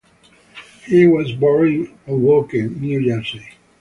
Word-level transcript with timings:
He 0.87 1.05
was 1.05 1.31
born 1.33 1.67
in 1.67 1.99
Hoboken, 2.07 2.81
New 2.81 3.03
Jersey. 3.05 3.53